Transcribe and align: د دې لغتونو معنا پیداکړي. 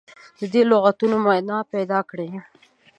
د 0.39 0.41
دې 0.53 0.61
لغتونو 0.71 1.15
معنا 1.25 1.57
پیداکړي. 1.71 2.29